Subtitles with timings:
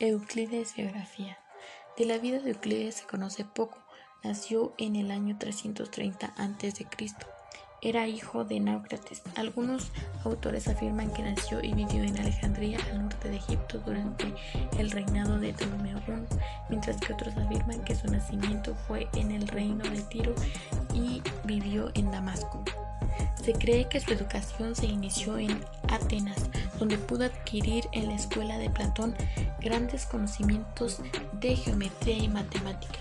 [0.00, 1.38] Euclides Biografía
[1.96, 3.78] De la vida de Euclides se conoce poco.
[4.24, 6.86] Nació en el año 330 a.C.
[7.80, 9.22] Era hijo de Náucrates.
[9.36, 9.92] Algunos
[10.24, 14.34] autores afirman que nació y vivió en Alejandría, al norte de Egipto, durante
[14.78, 16.36] el reinado de Ptolomeo I,
[16.70, 20.34] mientras que otros afirman que su nacimiento fue en el reino de Tiro
[20.92, 22.64] y vivió en Damasco.
[23.44, 26.48] Se cree que su educación se inició en Atenas,
[26.78, 29.14] donde pudo adquirir en la escuela de Platón
[29.60, 31.00] grandes conocimientos
[31.40, 33.00] de geometría y matemática.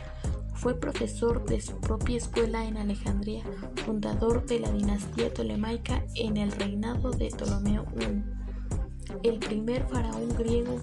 [0.54, 3.44] Fue profesor de su propia escuela en Alejandría,
[3.86, 10.78] fundador de la dinastía tolemaica en el reinado de Ptolomeo I, el primer faraón griego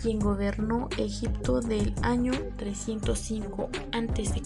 [0.00, 4.42] quien gobernó Egipto del año 305 a.C.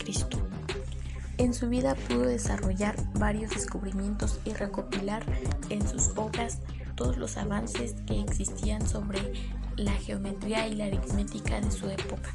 [1.36, 5.24] En su vida pudo desarrollar varios descubrimientos y recopilar
[5.68, 6.60] en sus obras
[6.94, 9.32] todos los avances que existían sobre
[9.76, 12.30] la geometría y la aritmética de su época.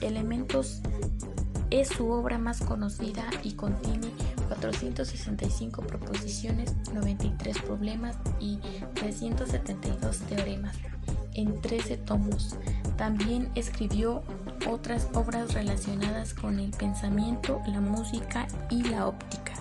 [0.00, 0.82] Elementos
[1.70, 4.08] es su obra más conocida y contiene
[4.48, 8.58] 465 proposiciones, 93 problemas y
[8.94, 10.76] 372 teoremas
[11.32, 12.56] en 13 tomos.
[12.96, 14.22] También escribió
[14.68, 19.52] otras obras relacionadas con el pensamiento, la música y la óptica.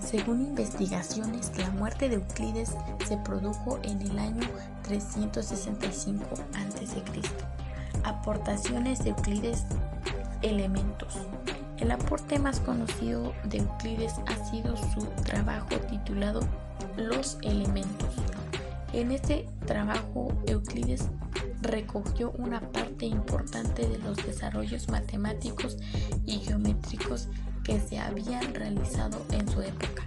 [0.00, 2.76] Según investigaciones, la muerte de Euclides
[3.06, 4.46] se produjo en el año
[4.82, 7.02] 365 a.C.
[8.04, 9.64] Aportaciones de Euclides
[10.42, 11.14] Elementos.
[11.78, 16.40] El aporte más conocido de Euclides ha sido su trabajo titulado
[16.96, 18.14] Los elementos.
[18.92, 21.10] En este trabajo Euclides
[21.66, 25.76] recogió una parte importante de los desarrollos matemáticos
[26.24, 27.28] y geométricos
[27.64, 30.02] que se habían realizado en su época.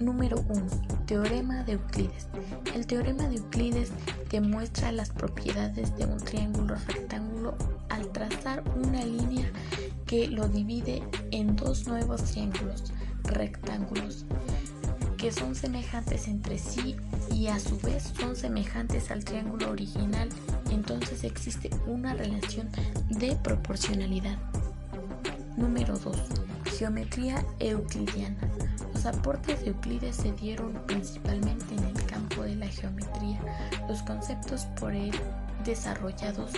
[0.00, 0.66] Número 1.
[1.06, 2.28] Teorema de Euclides.
[2.74, 3.90] El teorema de Euclides
[4.30, 7.56] demuestra las propiedades de un triángulo rectángulo
[7.88, 9.50] al trazar una línea
[10.06, 12.92] que lo divide en dos nuevos triángulos
[13.24, 14.24] rectángulos
[15.16, 16.96] que son semejantes entre sí
[17.32, 20.28] y a su vez son semejantes al triángulo original,
[20.70, 22.68] entonces existe una relación
[23.08, 24.38] de proporcionalidad.
[25.56, 26.16] Número 2.
[26.78, 28.36] Geometría euclidiana.
[28.92, 33.40] Los aportes de Euclides se dieron principalmente en el campo de la geometría.
[33.88, 35.12] Los conceptos por él
[35.64, 36.52] desarrollados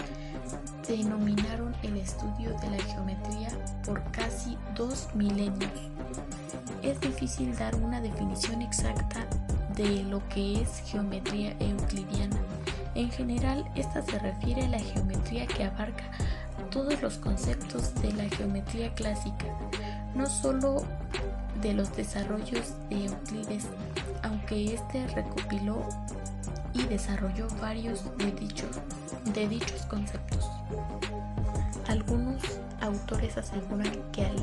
[0.86, 3.48] denominaron el estudio de la geometría
[3.84, 5.70] por casi dos milenios.
[6.82, 9.26] Es difícil dar una definición exacta
[9.76, 12.36] de lo que es geometría euclidiana.
[12.94, 16.04] En general, esta se refiere a la geometría que abarca
[16.70, 19.46] todos los conceptos de la geometría clásica,
[20.14, 20.84] no solo
[21.62, 23.66] de los desarrollos de Euclides,
[24.22, 25.88] aunque éste recopiló
[26.74, 28.70] y desarrolló varios de dichos,
[29.34, 30.48] de dichos conceptos.
[31.88, 32.42] Algunos
[32.80, 34.36] autores aseguran que el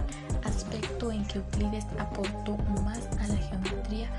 [1.11, 4.09] en que Euclides aportó más a la geometría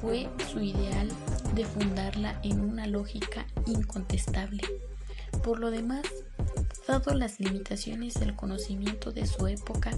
[0.00, 1.08] fue su ideal
[1.54, 4.62] de fundarla en una lógica incontestable.
[5.42, 6.04] Por lo demás,
[6.88, 9.90] Dado las limitaciones del conocimiento de su época,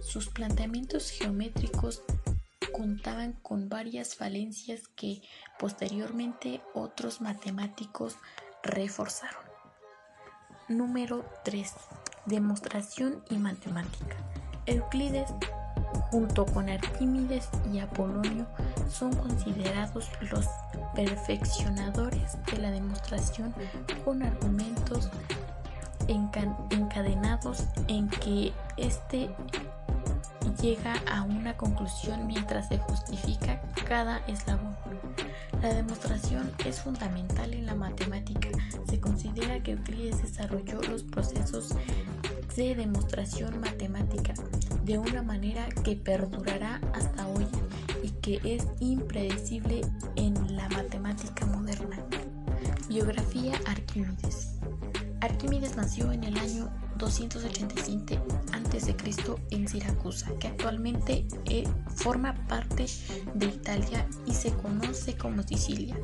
[0.00, 2.02] sus planteamientos geométricos
[2.72, 5.20] contaban con varias falencias que
[5.58, 8.16] posteriormente otros matemáticos
[8.62, 9.44] reforzaron.
[10.68, 11.74] Número 3.
[12.24, 14.16] Demostración y matemática.
[14.64, 15.30] Euclides,
[16.10, 18.46] junto con Arquímedes y Apolonio,
[18.90, 20.46] son considerados los
[20.94, 23.54] perfeccionadores de la demostración
[24.04, 25.10] con argumentos
[26.08, 29.30] encadenados en que éste
[30.60, 34.76] llega a una conclusión mientras se justifica cada eslabón.
[35.62, 38.48] La demostración es fundamental en la matemática.
[38.88, 41.74] Se considera que Euclides desarrolló los procesos
[42.56, 44.34] de demostración matemática
[44.90, 47.46] de una manera que perdurará hasta hoy
[48.02, 49.82] y que es impredecible
[50.16, 51.96] en la matemática moderna.
[52.88, 54.58] Biografía Arquímedes
[55.20, 58.18] Arquímedes nació en el año 287
[58.52, 58.96] a.C.
[59.50, 62.86] en Siracusa, que actualmente eh, forma parte
[63.34, 65.96] de Italia y se conoce como Sicilia.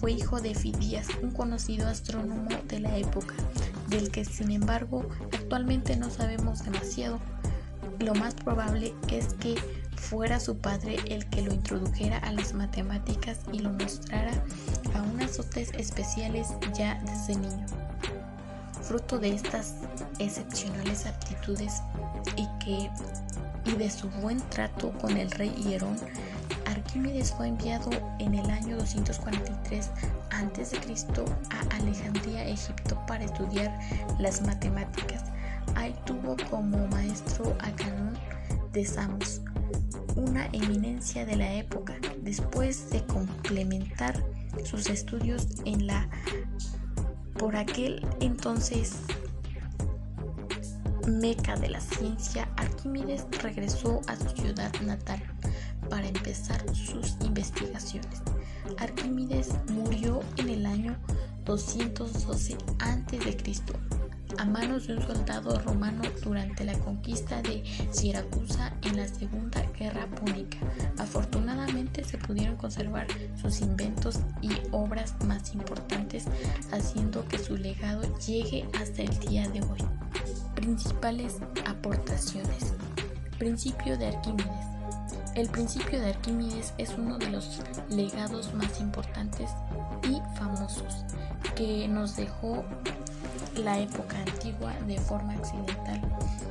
[0.00, 3.34] Fue hijo de Fidías, un conocido astrónomo de la época,
[3.90, 7.20] del que sin embargo actualmente no sabemos demasiado.
[7.98, 9.56] Lo más probable es que
[9.96, 14.32] fuera su padre el que lo introdujera a las matemáticas y lo mostrara
[14.94, 17.66] a unas dotes especiales ya desde niño.
[18.82, 19.76] Fruto de estas
[20.18, 21.80] excepcionales aptitudes
[22.36, 22.90] y, que,
[23.64, 25.96] y de su buen trato con el rey Hierón,
[26.66, 29.90] Arquímedes fue enviado en el año 243
[30.30, 30.76] a.C.
[31.50, 33.76] a Alejandría, Egipto, para estudiar
[34.18, 35.24] las matemáticas.
[35.92, 38.16] Tuvo como maestro a Canón
[38.72, 39.42] de Samos,
[40.16, 41.94] una eminencia de la época.
[42.22, 44.24] Después de complementar
[44.64, 46.08] sus estudios en la
[47.38, 48.94] por aquel entonces
[51.06, 55.22] meca de la ciencia, Arquímedes regresó a su ciudad natal
[55.90, 58.22] para empezar sus investigaciones.
[58.78, 60.96] Arquímedes murió en el año
[61.44, 63.18] 212 a.C.
[64.38, 70.06] a manos de un soldado romano durante la conquista de Siracusa en la Segunda Guerra
[70.06, 70.58] Púnica.
[70.98, 73.06] Afortunadamente se pudieron conservar
[73.40, 76.24] sus inventos y obras más importantes,
[76.72, 79.80] haciendo que su legado llegue hasta el día de hoy.
[80.54, 81.36] Principales
[81.66, 82.74] aportaciones.
[83.38, 84.74] Principio de Arquímedes.
[85.34, 87.60] El principio de Arquímedes es uno de los
[87.90, 89.50] legados más importantes
[90.08, 91.04] y famosos
[91.56, 92.64] que nos dejó
[93.58, 96.00] la época antigua de forma accidental.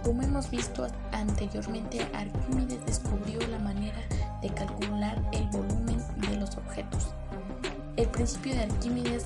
[0.03, 3.99] Como hemos visto anteriormente, Arquímedes descubrió la manera
[4.41, 7.07] de calcular el volumen de los objetos.
[7.95, 9.25] El principio de Arquímedes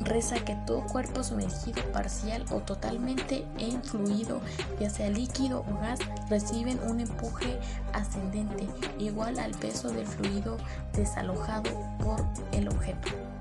[0.00, 4.40] reza que todo cuerpo sumergido parcial o totalmente en fluido,
[4.80, 7.58] ya sea líquido o gas, reciben un empuje
[7.92, 8.68] ascendente
[8.98, 10.56] igual al peso del fluido
[10.92, 13.31] desalojado por el objeto.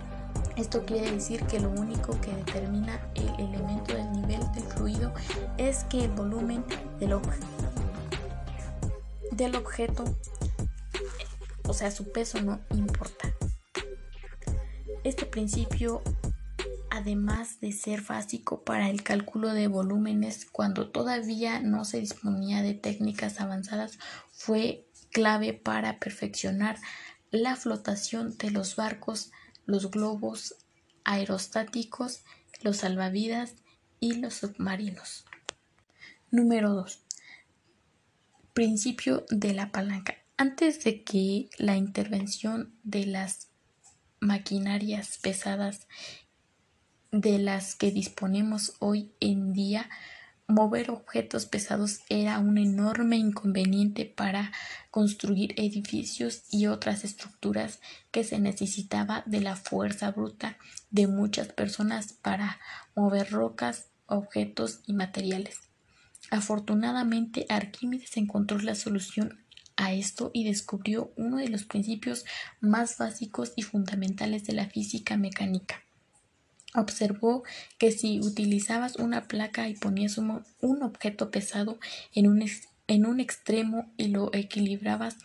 [0.56, 5.14] Esto quiere decir que lo único que determina el elemento del nivel del fluido
[5.58, 6.64] es que el volumen
[7.00, 7.16] del,
[9.32, 10.04] del objeto,
[11.68, 13.34] o sea, su peso no importa.
[15.04, 16.04] Este principio
[16.92, 22.74] además de ser básico para el cálculo de volúmenes cuando todavía no se disponía de
[22.74, 23.98] técnicas avanzadas,
[24.32, 26.78] fue clave para perfeccionar
[27.32, 29.32] la flotación de los barcos,
[29.66, 30.56] los globos
[31.04, 32.24] aerostáticos,
[32.62, 33.56] los salvavidas
[34.00, 35.26] y los submarinos.
[36.32, 37.00] Número 2.
[38.54, 40.16] Principio de la palanca.
[40.38, 43.50] Antes de que la intervención de las
[44.20, 45.88] maquinarias pesadas
[47.12, 49.90] de las que disponemos hoy en día,
[50.48, 54.52] mover objetos pesados era un enorme inconveniente para
[54.90, 57.80] construir edificios y otras estructuras
[58.12, 60.58] que se necesitaba de la fuerza bruta
[60.90, 62.60] de muchas personas para
[62.96, 65.60] mover rocas, objetos y materiales.
[66.30, 69.44] Afortunadamente, Arquímedes encontró la solución
[69.78, 72.26] a esto y descubrió uno de los principios
[72.60, 75.82] más básicos y fundamentales de la física mecánica
[76.74, 77.44] Observó
[77.78, 80.44] que si utilizabas una placa y ponías un,
[80.84, 81.80] objeto pesado
[82.14, 82.46] en un,
[82.88, 85.18] en un extremo y lo equilibrabas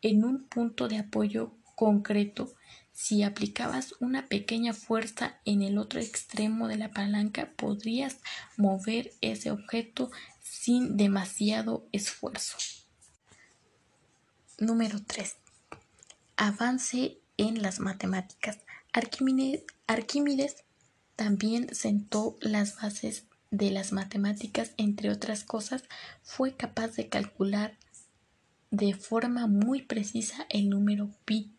[0.00, 2.54] en un punto de apoyo concreto,
[2.92, 8.18] si aplicabas una pequeña fuerza en el otro extremo de la palanca, podrías
[8.56, 10.10] mover ese objeto
[10.42, 12.56] sin demasiado esfuerzo.
[14.58, 15.36] Número 3.
[16.36, 18.58] Avance en las matemáticas.
[18.92, 20.64] Arquímedes, Arquímedes
[21.20, 25.84] también sentó las bases de las matemáticas, entre otras cosas,
[26.22, 27.76] fue capaz de calcular
[28.70, 31.52] de forma muy precisa el número pi.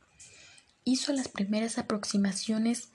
[0.83, 2.89] Hizo las primeras aproximaciones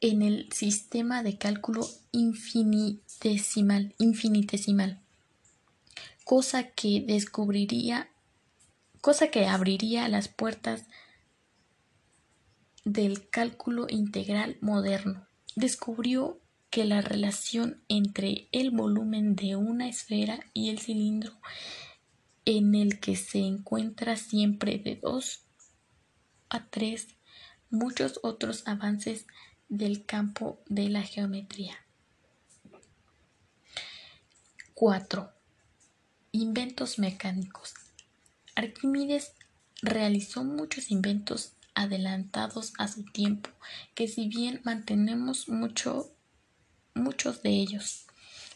[0.00, 5.00] en el sistema de cálculo infinitesimal, infinitesimal
[6.22, 8.08] cosa que descubriría,
[9.00, 10.84] cosa que abriría las puertas
[12.84, 15.26] del cálculo integral moderno.
[15.56, 21.32] Descubrió que la relación entre el volumen de una esfera y el cilindro
[22.44, 25.42] en el que se encuentra siempre de 2
[26.48, 27.08] a 3
[27.70, 29.26] muchos otros avances
[29.68, 31.76] del campo de la geometría.
[34.74, 35.30] 4.
[36.32, 37.74] Inventos mecánicos.
[38.54, 39.32] Arquímedes
[39.82, 43.50] realizó muchos inventos adelantados a su tiempo,
[43.94, 46.10] que si bien mantenemos mucho,
[46.94, 48.06] muchos de ellos,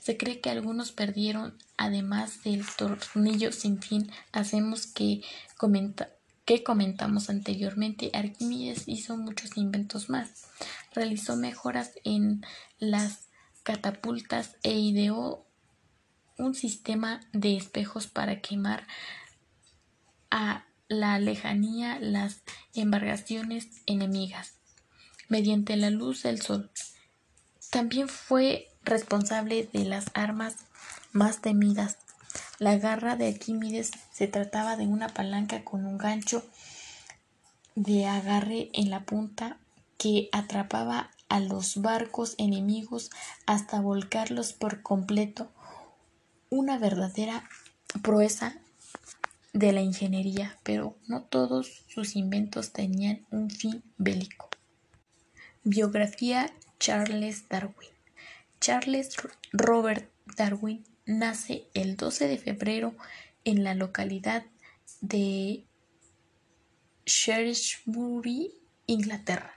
[0.01, 5.23] se cree que algunos perdieron, además del tornillo sin fin, hacemos que
[5.57, 6.11] comenta
[6.45, 10.45] que comentamos anteriormente, Arquímedes hizo muchos inventos más.
[10.95, 12.45] Realizó mejoras en
[12.79, 13.29] las
[13.63, 15.47] catapultas e ideó
[16.37, 18.87] un sistema de espejos para quemar
[20.31, 22.43] a la lejanía las
[22.75, 24.55] embarcaciones enemigas
[25.29, 26.71] mediante la luz del sol.
[27.71, 30.57] También fue responsable de las armas
[31.13, 31.99] más temidas.
[32.59, 36.45] La garra de Arquímedes se trataba de una palanca con un gancho
[37.75, 39.59] de agarre en la punta
[39.99, 43.11] que atrapaba a los barcos enemigos
[43.47, 45.51] hasta volcarlos por completo.
[46.51, 47.49] Una verdadera
[48.03, 48.57] proeza
[49.55, 54.51] de la ingeniería, pero no todos sus inventos tenían un fin bélico.
[55.63, 57.91] Biografía Charles Darwin.
[58.61, 59.15] Charles
[59.53, 62.97] Robert Darwin nace el 12 de febrero
[63.45, 64.45] en la localidad
[65.01, 65.65] de
[67.07, 68.53] Shrewsbury,
[68.87, 69.55] Inglaterra.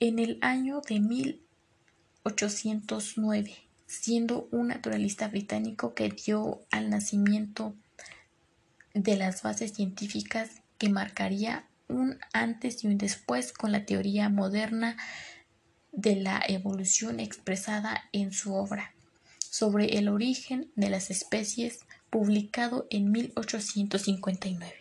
[0.00, 3.54] En el año de 1809,
[3.86, 7.76] siendo un naturalista británico que dio al nacimiento
[8.94, 14.96] de las bases científicas que marcaría un antes y un después con la teoría moderna
[15.92, 18.94] de la evolución expresada en su obra
[19.50, 24.74] sobre el origen de las especies publicado en 1859.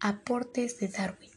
[0.00, 1.30] Aportes de Darwin.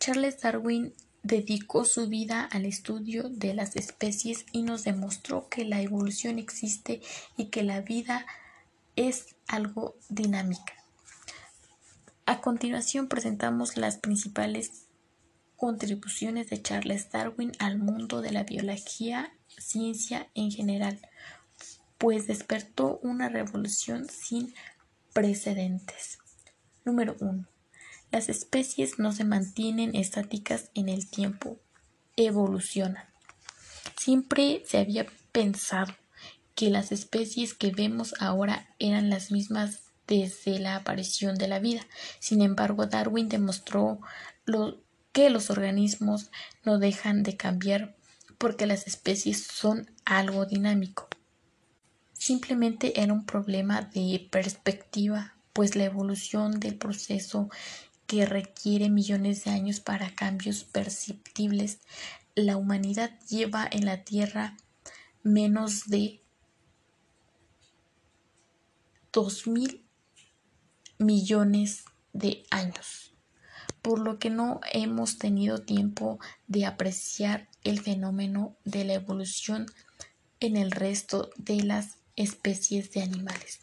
[0.00, 5.80] Charles Darwin dedicó su vida al estudio de las especies y nos demostró que la
[5.82, 7.00] evolución existe
[7.36, 8.26] y que la vida
[8.96, 10.81] es algo dinámica.
[12.24, 14.86] A continuación presentamos las principales
[15.56, 21.00] contribuciones de Charles Darwin al mundo de la biología, ciencia en general,
[21.98, 24.54] pues despertó una revolución sin
[25.12, 26.18] precedentes.
[26.84, 27.44] Número 1.
[28.12, 31.58] Las especies no se mantienen estáticas en el tiempo,
[32.14, 33.04] evolucionan.
[33.96, 35.92] Siempre se había pensado
[36.54, 41.86] que las especies que vemos ahora eran las mismas desde la aparición de la vida.
[42.18, 44.00] Sin embargo, Darwin demostró
[45.12, 46.30] que los organismos
[46.64, 47.96] no dejan de cambiar
[48.36, 51.08] porque las especies son algo dinámico.
[52.12, 57.48] Simplemente era un problema de perspectiva, pues la evolución del proceso
[58.06, 61.78] que requiere millones de años para cambios perceptibles,
[62.34, 64.58] la humanidad lleva en la Tierra
[65.22, 66.20] menos de
[69.10, 69.82] dos mil
[71.02, 73.14] millones de años,
[73.82, 79.66] por lo que no hemos tenido tiempo de apreciar el fenómeno de la evolución
[80.40, 83.60] en el resto de las especies de animales.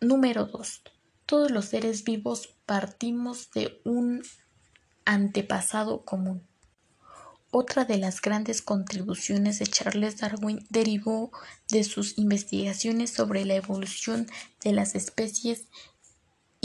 [0.00, 0.82] Número 2.
[1.24, 4.22] Todos los seres vivos partimos de un
[5.04, 6.46] antepasado común.
[7.50, 11.30] Otra de las grandes contribuciones de Charles Darwin derivó
[11.70, 14.26] de sus investigaciones sobre la evolución
[14.62, 15.66] de las especies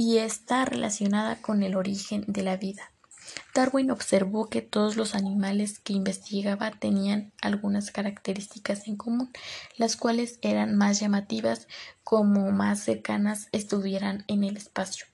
[0.02, 2.92] y está relacionada con el origen de la vida.
[3.54, 9.32] Darwin observó que todos los animales que investigaba tenían algunas características en común,
[9.78, 11.68] las cuales eran más llamativas
[12.04, 15.06] como más cercanas estuvieran en el espacio,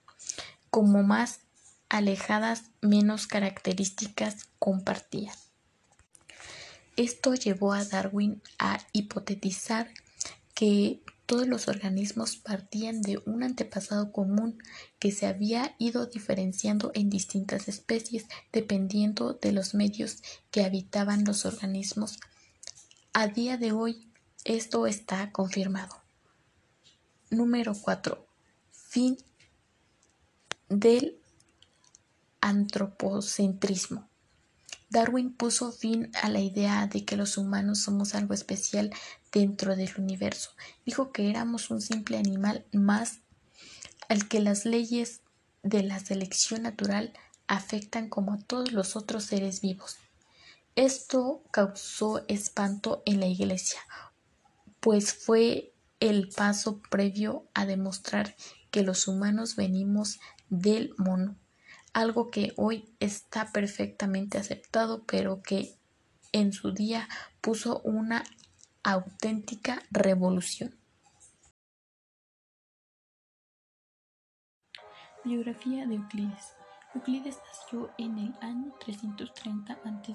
[0.70, 1.41] como más
[1.89, 5.36] alejadas menos características compartían.
[6.96, 9.89] Esto llevó a Darwin a hipotetizar
[10.53, 14.57] que todos los organismos partían de un antepasado común
[14.98, 21.46] que se había ido diferenciando en distintas especies dependiendo de los medios que habitaban los
[21.46, 22.17] organismos.
[23.13, 24.10] A día de hoy
[24.46, 26.01] esto está confirmado.
[27.29, 28.25] Número 4.
[28.72, 29.17] Fin
[30.69, 31.19] del
[32.39, 34.07] antropocentrismo.
[34.89, 38.91] Darwin puso fin a la idea de que los humanos somos algo especial
[39.32, 40.51] dentro del universo.
[40.86, 43.20] Dijo que éramos un simple animal más
[44.08, 45.22] al que las leyes
[45.63, 47.13] de la selección natural
[47.48, 49.98] afectan como a todos los otros seres vivos.
[50.75, 53.79] Esto causó espanto en la iglesia,
[54.79, 58.36] pues fue el paso previo a demostrar
[58.70, 61.36] que los humanos venimos del mono,
[61.98, 65.74] algo que hoy está perfectamente aceptado, pero que
[66.32, 67.10] en su día
[67.42, 68.24] puso una
[68.84, 70.75] auténtica revolución.
[75.25, 76.54] Biografía de Euclides.
[76.94, 80.13] Euclides nació en el año 330 a.C.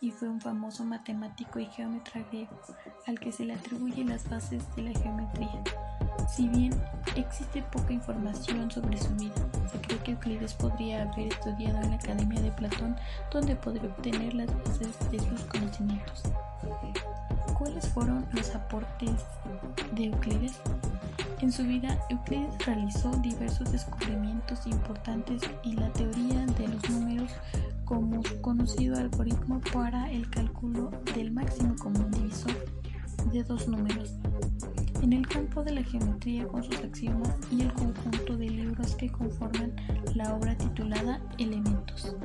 [0.00, 2.60] y fue un famoso matemático y geómetra griego,
[3.08, 5.64] al que se le atribuyen las bases de la geometría.
[6.28, 6.80] Si bien
[7.20, 9.34] existe poca información sobre su vida,
[9.70, 12.96] se cree que Euclides podría haber estudiado en la Academia de Platón,
[13.30, 16.22] donde podría obtener las bases de sus conocimientos.
[17.58, 19.24] ¿Cuáles fueron los aportes
[19.92, 20.60] de Euclides?
[21.40, 27.30] En su vida, Euclides realizó diversos descubrimientos importantes en la teoría de los números
[27.84, 32.52] como conocido algoritmo para el cálculo del máximo común divisor
[33.32, 34.12] de dos números.
[35.02, 39.10] En el campo de la geometría con sus axiomas y el conjunto de libros que
[39.10, 39.72] conforman
[40.14, 42.16] la obra titulada Elementos.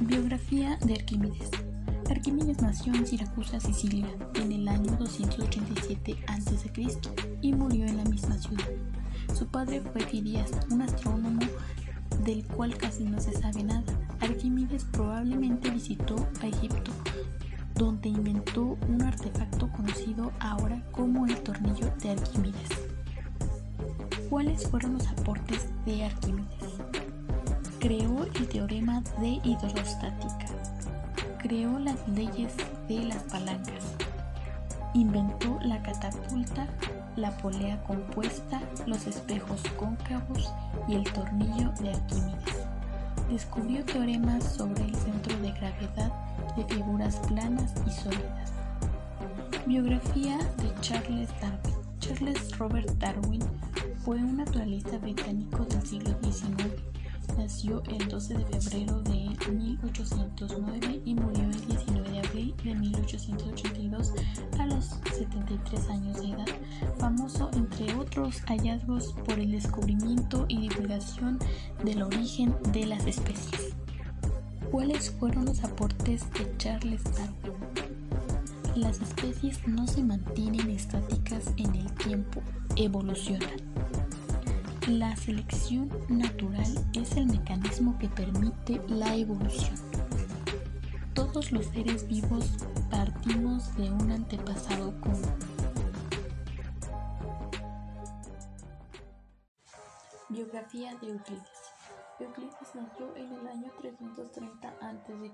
[0.00, 1.50] Biografía de Arquímedes.
[2.10, 6.98] Arquímedes nació en Siracusa, Sicilia, en el año 287 a.C.
[7.40, 8.68] y murió en la misma ciudad.
[9.32, 11.40] Su padre fue Fidias, un astrónomo
[12.24, 13.84] del cual casi no se sabe nada.
[14.20, 16.90] Arquímedes probablemente visitó a Egipto,
[17.74, 22.68] donde inventó un artefacto conocido ahora como el tornillo de Arquímedes.
[24.28, 26.74] ¿Cuáles fueron los aportes de Arquímedes?
[27.78, 30.46] Creó el teorema de hidrostática.
[31.38, 32.52] Creó las leyes
[32.88, 33.96] de las palancas.
[34.94, 36.68] Inventó la catapulta,
[37.16, 40.52] la polea compuesta, los espejos cóncavos
[40.88, 42.66] y el tornillo de Arquímedes.
[43.30, 46.12] Descubrió teoremas sobre el centro de gravedad
[46.64, 48.52] figuras planas y sólidas.
[49.66, 51.74] Biografía de Charles Darwin.
[51.98, 53.42] Charles Robert Darwin
[54.04, 56.90] fue un naturalista británico del siglo XIX
[57.36, 64.12] Nació el 12 de febrero de 1809 y murió el 19 de abril de 1882
[64.58, 66.46] a los 73 años de edad,
[66.98, 71.38] famoso entre otros hallazgos por el descubrimiento y divulgación
[71.84, 73.74] del origen de las especies.
[74.70, 77.54] ¿Cuáles fueron los aportes de Charles Darwin?
[78.76, 82.40] Las especies no se mantienen estáticas en el tiempo,
[82.76, 83.50] evolucionan.
[84.86, 89.74] La selección natural es el mecanismo que permite la evolución.
[91.14, 92.48] Todos los seres vivos
[92.90, 95.34] partimos de un antepasado común.
[100.28, 101.59] Biografía de Euclides.
[102.20, 105.32] Euclides nació en el año 330 a.C.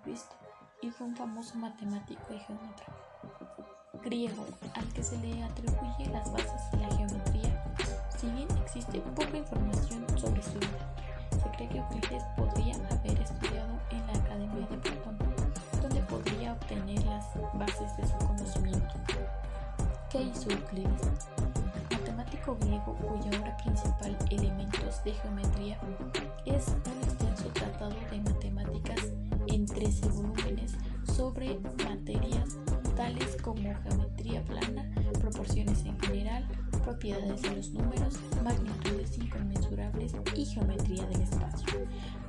[0.82, 2.86] y fue un famoso matemático y geómetra
[4.04, 7.64] griego al que se le atribuye las bases de la geometría
[8.18, 10.94] si bien existe poca información sobre su vida,
[11.30, 15.18] se cree que Euclides podría haber estudiado en la Academia de Platón,
[15.82, 18.94] donde podría obtener las bases de su conocimiento.
[20.16, 21.28] ¿Qué hizo Euclides?
[21.90, 25.78] Matemático griego cuya obra principal, Elementos de Geometría,
[26.46, 29.12] es un extenso tratado de matemáticas
[29.46, 30.72] en 13 volúmenes
[31.14, 32.56] sobre materias
[32.96, 36.48] tales como geometría plana, proporciones en general,
[36.82, 41.80] propiedades de los números, magnitudes inconmensurables y geometría del espacio.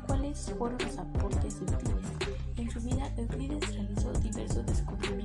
[0.05, 2.11] ¿Cuáles fueron los aportes de Euclides?
[2.57, 5.16] En su vida, Euclides realizó diversos descubrimientos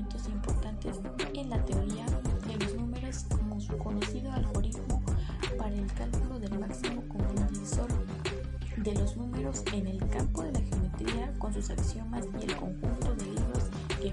[8.82, 13.14] de los números en el campo de la geometría con sus axiomas y el conjunto
[13.14, 14.12] de libros que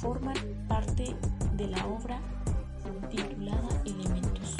[0.00, 1.14] forman parte
[1.56, 2.18] de la obra
[3.10, 4.56] titulada Elementos.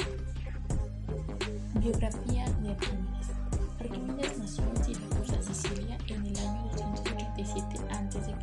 [1.75, 3.27] Biografía de Arquímedes.
[3.79, 8.33] Arquímedes nació en Siracusa, Sicilia, en el año 287 a.C.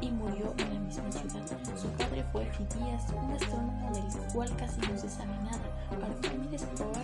[0.00, 1.44] y murió en la misma ciudad.
[1.76, 5.60] Su padre fue Fidias, un astrónomo del cual casi no se sabe nada.
[5.90, 6.97] Arquímedes probablemente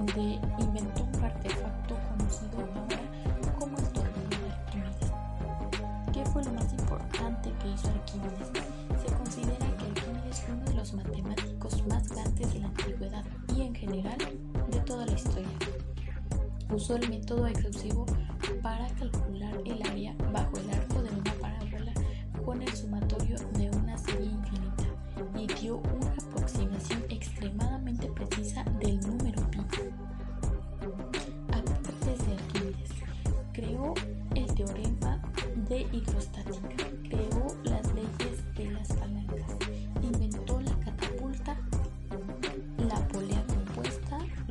[0.00, 5.12] donde inventó un artefacto conocido ahora como el tornillo de Arquímedes.
[6.12, 8.48] ¿Qué fue lo más importante que hizo Arquímedes?
[9.04, 9.66] Se considera
[10.30, 14.18] es uno de los matemáticos más grandes de la antigüedad y en general
[14.70, 15.48] de toda la historia.
[16.72, 18.06] Usó el método exhaustivo
[18.62, 20.79] para calcular el área bajo el arco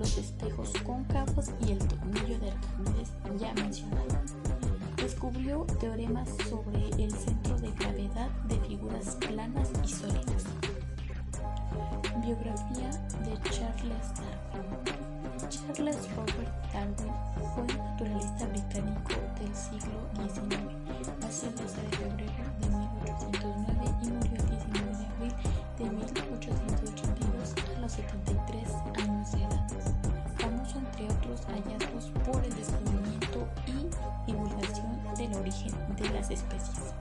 [0.09, 4.07] los espejos cóncavos y el tornillo de Arquímedes ya mencionado.
[4.97, 10.45] Descubrió teoremas sobre el centro de gravedad de figuras planas y sólidas.
[12.23, 12.89] Biografía
[13.23, 14.07] de Charles
[14.51, 14.79] Darwin.
[15.47, 17.13] Charles Robert Darwin
[17.53, 20.73] fue un naturalista británico del siglo XIX.
[21.21, 25.33] Nació el 12 de febrero de 1809 y murió el 19 de abril
[25.77, 26.18] de 1882
[36.31, 36.93] especies.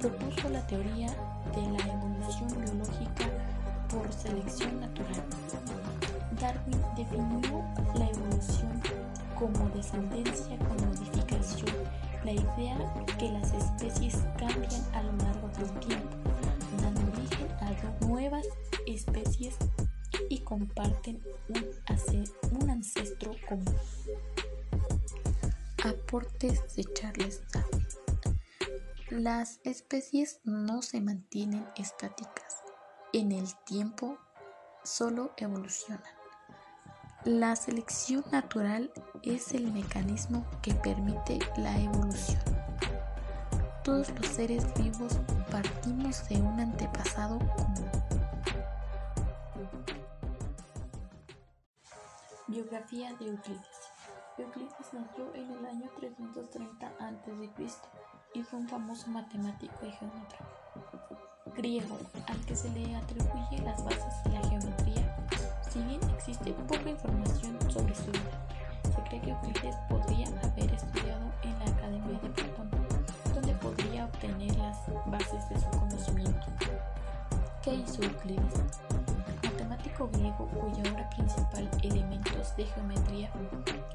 [0.00, 1.08] Propuso la teoría
[1.54, 3.26] de la evolución biológica
[3.88, 5.24] por selección natural
[6.40, 7.62] Darwin definió
[7.94, 8.80] la evolución
[9.38, 11.76] como descendencia con modificación,
[12.24, 12.78] la idea
[13.18, 16.16] que las especies cambian a lo largo del tiempo,
[16.80, 18.46] dando origen a nuevas
[18.86, 19.56] especies
[20.30, 23.64] y comparten un, ancestro común
[26.10, 27.86] aportes de Charles Darwin.
[29.10, 32.56] Las especies no se mantienen estáticas
[33.12, 34.18] en el tiempo,
[34.82, 36.02] solo evolucionan.
[37.24, 38.92] La selección natural
[39.22, 42.42] es el mecanismo que permite la evolución.
[43.84, 45.16] Todos los seres vivos
[45.48, 47.90] partimos de un antepasado común.
[52.48, 53.79] Biografía de Euclides.
[54.40, 57.50] Euclides nació en el año 330 a.C.
[58.32, 60.38] y fue un famoso matemático y geómetra
[61.56, 65.16] griego al que se le atribuye las bases de la geometría.
[65.68, 68.46] Si bien existe poca información sobre su vida,
[68.94, 72.70] se cree que Euclides podría haber estudiado en la Academia de Platón,
[73.34, 76.46] donde podría obtener las bases de su conocimiento.
[77.62, 78.54] ¿Qué hizo Euclides?
[79.88, 83.30] Griego cuya obra principal, Elementos de Geometría,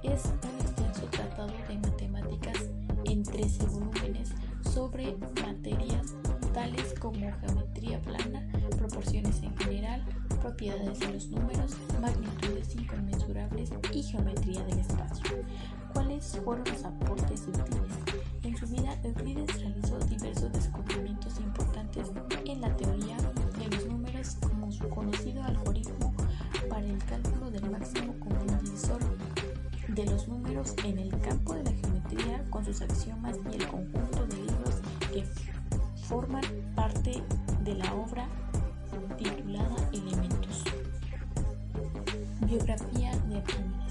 [0.03, 2.57] es un extenso tratado de matemáticas
[3.05, 4.31] en 13 volúmenes
[4.73, 6.15] sobre materias
[6.53, 10.03] tales como geometría plana, proporciones en general,
[10.41, 15.04] propiedades de los números, magnitudes inconmensurables y geometría del espacio.
[15.95, 17.95] ¿Cuáles fueron los aportes de Euclides?
[18.43, 22.11] En su vida, Euclides realizó diversos descubrimientos importantes
[22.43, 26.13] en la teoría de los números como su conocido algoritmo
[26.69, 28.99] para el cálculo del máximo común divisor
[29.87, 34.27] de los números en el campo de la geometría con sus axiomas y el conjunto
[34.27, 34.81] de libros
[35.13, 35.23] que
[36.03, 36.43] forman
[36.75, 37.23] parte
[37.63, 38.27] de la obra
[39.17, 40.65] titulada Elementos.
[42.41, 43.84] Biografía de Arquímedes.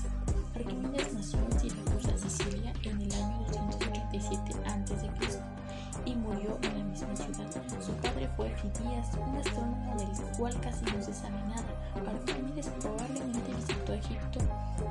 [8.64, 11.64] Un astrónomo del cual casi no se sabe nada.
[12.08, 14.40] Arquímedes probablemente visitó Egipto,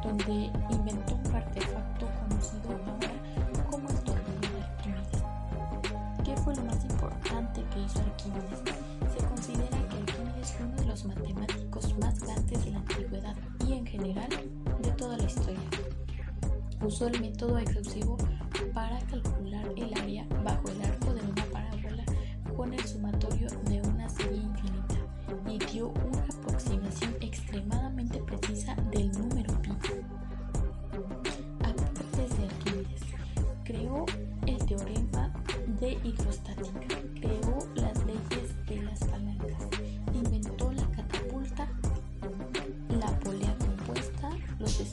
[0.03, 5.23] donde inventó un artefacto conocido ahora como el tornillo de Arquímedes.
[6.23, 8.59] ¿Qué fue lo más importante que hizo Arquímedes?
[9.17, 13.35] Se considera que Arquímedes fue uno de los matemáticos más grandes de la antigüedad
[13.67, 14.29] y en general
[14.81, 15.59] de toda la historia.
[16.85, 18.17] Usó el método exhaustivo
[18.73, 20.27] para calcular el área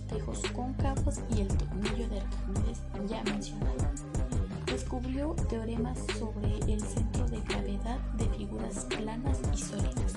[0.00, 3.88] espejos cóncavos y el tornillo de Arquímedes ya mencionado.
[4.66, 10.14] Descubrió teoremas sobre el centro de gravedad de figuras planas y sólidas.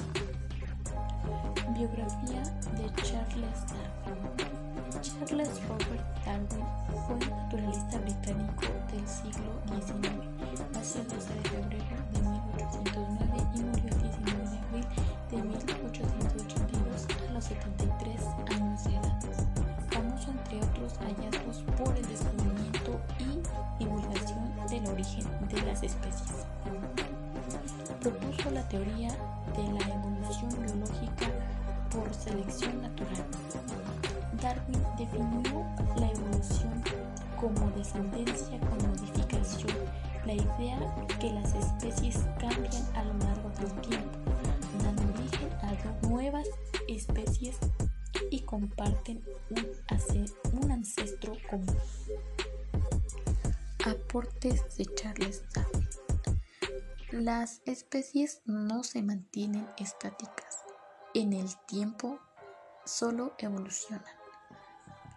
[1.76, 2.44] Biografía
[2.78, 3.60] de Charles
[4.06, 4.54] Darwin.
[5.02, 6.66] Charles Robert Darwin
[7.06, 10.72] fue un naturalista británico del siglo XIX.
[10.74, 14.86] Nació el 12 de febrero de 1809 y murió el 19 de abril
[15.32, 15.73] de 1882
[28.00, 31.28] Propuso la teoría de la evolución biológica
[31.92, 33.26] por selección natural.
[34.42, 35.66] Darwin definió
[35.98, 36.82] la evolución
[37.38, 39.78] como descendencia con modificación,
[40.26, 40.80] la idea
[41.20, 44.20] que las especies cambian a lo largo del tiempo,
[44.84, 46.48] dando origen a nuevas
[46.88, 47.58] especies
[48.32, 51.76] y comparten un ancestro común.
[54.14, 55.90] De Charles Darwin.
[57.10, 60.60] Las especies no se mantienen estáticas
[61.16, 62.20] en el tiempo
[62.86, 64.06] solo evolucionan.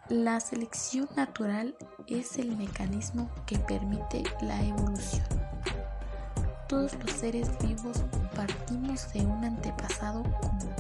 [0.09, 5.27] La selección natural es el mecanismo que permite la evolución.
[6.67, 8.03] Todos los seres vivos
[8.35, 10.75] partimos de un antepasado común.